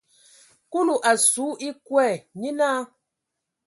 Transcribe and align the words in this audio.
Kulu 0.71 0.95
a 1.09 1.11
su 1.29 1.45
ekɔɛ, 1.67 2.09
nye 2.39 2.49
naa. 2.59 2.79